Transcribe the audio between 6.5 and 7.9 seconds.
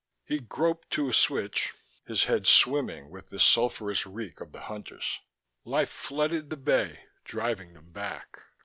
bay, driving